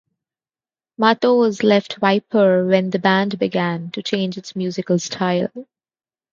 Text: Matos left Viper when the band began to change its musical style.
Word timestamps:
Matos 0.97 1.61
left 1.61 1.97
Viper 1.97 2.65
when 2.65 2.89
the 2.89 2.97
band 2.97 3.37
began 3.37 3.91
to 3.91 4.01
change 4.01 4.35
its 4.35 4.55
musical 4.55 4.97
style. 4.97 5.51